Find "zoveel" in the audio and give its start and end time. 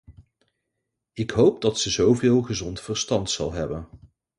1.89-2.41